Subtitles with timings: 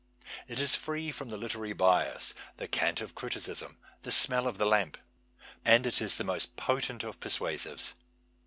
[0.47, 4.65] It is free from the literary bias, the cant of criticism, the smell of the
[4.65, 4.97] lamp.
[5.63, 7.93] And it is the most potent of persuasives.